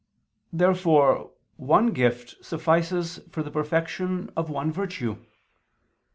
[0.51, 5.17] Therefore one gift suffices for the perfection of one virtue.